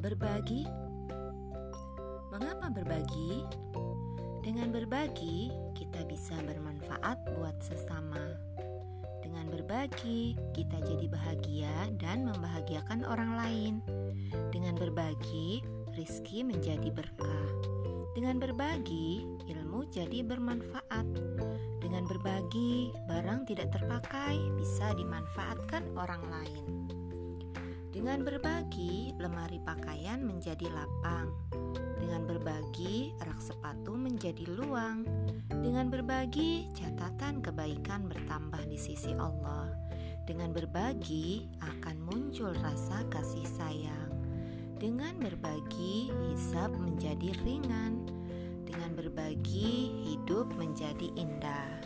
berbagi? 0.00 0.68
Mengapa 2.32 2.68
berbagi? 2.68 3.44
Dengan 4.44 4.70
berbagi, 4.70 5.50
kita 5.74 6.06
bisa 6.06 6.36
bermanfaat 6.44 7.18
buat 7.34 7.56
sesama. 7.64 8.36
Dengan 9.24 9.50
berbagi, 9.50 10.38
kita 10.54 10.78
jadi 10.86 11.06
bahagia 11.10 11.74
dan 11.98 12.28
membahagiakan 12.28 13.02
orang 13.02 13.32
lain. 13.34 13.74
Dengan 14.54 14.78
berbagi, 14.78 15.66
rizki 15.98 16.46
menjadi 16.46 16.92
berkah. 16.94 17.50
Dengan 18.14 18.38
berbagi, 18.38 19.26
ilmu 19.50 19.90
jadi 19.90 20.24
bermanfaat. 20.24 21.08
Dengan 21.82 22.06
berbagi, 22.06 22.94
barang 23.10 23.50
tidak 23.50 23.74
terpakai 23.76 24.40
bisa 24.56 24.94
dimanfaatkan 24.96 25.84
orang 25.98 26.22
lain. 26.30 27.05
Dengan 27.96 28.28
berbagi, 28.28 29.16
lemari 29.16 29.56
pakaian 29.56 30.20
menjadi 30.20 30.68
lapang. 30.68 31.32
Dengan 31.96 32.28
berbagi, 32.28 33.16
rak 33.24 33.40
sepatu 33.40 33.96
menjadi 33.96 34.44
luang. 34.52 35.08
Dengan 35.48 35.88
berbagi, 35.88 36.68
catatan 36.76 37.40
kebaikan 37.40 38.04
bertambah 38.04 38.68
di 38.68 38.76
sisi 38.76 39.16
Allah. 39.16 39.72
Dengan 40.28 40.52
berbagi, 40.52 41.48
akan 41.64 41.96
muncul 42.04 42.52
rasa 42.60 43.00
kasih 43.08 43.48
sayang. 43.56 44.12
Dengan 44.76 45.16
berbagi, 45.16 46.12
hisab 46.28 46.76
menjadi 46.76 47.32
ringan. 47.48 48.04
Dengan 48.68 48.92
berbagi, 48.92 50.04
hidup 50.04 50.52
menjadi 50.52 51.16
indah. 51.16 51.80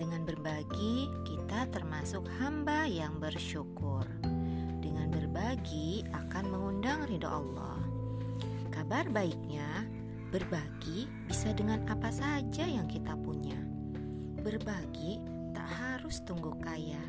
Dengan 0.00 0.24
berbagi, 0.24 1.12
kita 1.28 1.68
termasuk 1.68 2.24
hamba 2.40 2.88
yang 2.88 3.20
bersyukur. 3.20 4.21
Berbagi 5.32 6.04
akan 6.12 6.44
mengundang 6.44 7.08
ridho 7.08 7.24
Allah. 7.24 7.80
Kabar 8.68 9.08
baiknya, 9.08 9.64
berbagi 10.28 11.08
bisa 11.24 11.56
dengan 11.56 11.80
apa 11.88 12.12
saja 12.12 12.68
yang 12.68 12.84
kita 12.84 13.16
punya. 13.16 13.56
Berbagi 14.44 15.24
tak 15.56 15.64
harus 15.72 16.20
tunggu 16.28 16.52
kaya. 16.60 17.00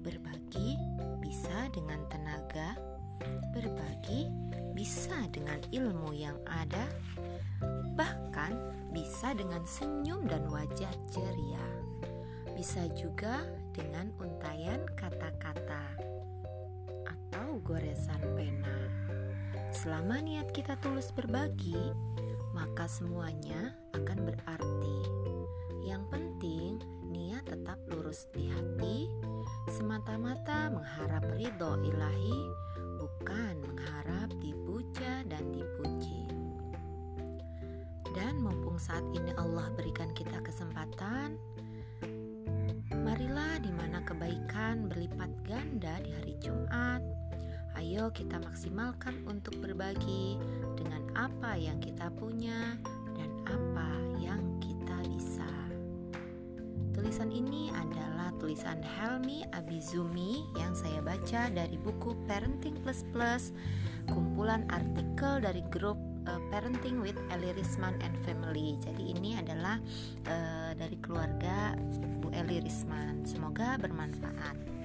Berbagi 0.00 0.80
bisa 1.20 1.68
dengan 1.76 2.00
tenaga. 2.08 2.72
Berbagi 3.52 4.32
bisa 4.72 5.20
dengan 5.28 5.60
ilmu 5.76 6.16
yang 6.16 6.40
ada. 6.48 6.88
Bahkan 7.92 8.52
bisa 8.96 9.36
dengan 9.36 9.60
senyum 9.68 10.24
dan 10.24 10.48
wajah 10.48 10.96
ceria. 11.12 11.68
Bisa 12.56 12.88
juga 12.96 13.44
dengan 13.76 14.08
untayan 14.24 14.88
kata-kata 14.96 16.12
goresan 17.72 18.20
pena. 18.36 18.76
Selama 19.72 20.20
niat 20.20 20.52
kita 20.52 20.76
tulus 20.84 21.08
berbagi, 21.08 21.96
maka 22.52 22.84
semuanya 22.84 23.72
akan 23.96 24.28
berarti. 24.28 24.98
Yang 25.80 26.04
penting, 26.12 26.70
niat 27.08 27.48
tetap 27.48 27.80
lurus 27.88 28.28
di 28.36 28.52
hati, 28.52 29.08
semata-mata 29.72 30.68
mengharap 30.68 31.24
ridho 31.32 31.80
ilahi, 31.80 32.40
bukan 33.00 33.56
mengharap 33.64 34.28
dipuja 34.44 35.24
dan 35.32 35.48
dipuji. 35.48 36.28
Dan 38.12 38.44
mumpung 38.44 38.76
saat 38.76 39.08
ini 39.16 39.32
Allah 39.40 39.72
berikan 39.72 40.12
kita 40.12 40.44
kesempatan, 40.44 41.40
marilah 43.00 43.56
di 43.64 43.72
mana 43.72 44.04
kebaikan 44.04 44.92
berlipat 44.92 45.32
ganda 45.48 45.96
di 46.04 46.12
hari 46.12 46.36
Jumat, 46.36 46.91
Ayo 48.02 48.10
kita 48.10 48.42
maksimalkan 48.42 49.14
untuk 49.30 49.62
berbagi 49.62 50.34
dengan 50.74 51.06
apa 51.14 51.54
yang 51.54 51.78
kita 51.78 52.10
punya 52.10 52.74
dan 53.14 53.30
apa 53.46 53.90
yang 54.18 54.42
kita 54.58 55.06
bisa. 55.06 55.46
Tulisan 56.98 57.30
ini 57.30 57.70
adalah 57.70 58.34
tulisan 58.42 58.82
Helmi 58.82 59.46
Abizumi 59.54 60.42
yang 60.58 60.74
saya 60.74 60.98
baca 60.98 61.46
dari 61.46 61.78
buku 61.78 62.18
Parenting 62.26 62.82
Plus 62.82 63.06
Plus, 63.14 63.54
kumpulan 64.10 64.66
artikel 64.74 65.38
dari 65.38 65.62
grup 65.70 66.02
uh, 66.26 66.42
Parenting 66.50 66.98
with 66.98 67.14
Eli 67.30 67.54
Risman 67.54 67.94
and 68.02 68.18
Family. 68.26 68.82
Jadi 68.82 69.14
ini 69.14 69.38
adalah 69.38 69.78
uh, 70.26 70.74
dari 70.74 70.98
keluarga 70.98 71.78
Bu 72.18 72.34
Eli 72.34 72.66
Risman. 72.66 73.22
Semoga 73.22 73.78
bermanfaat. 73.78 74.81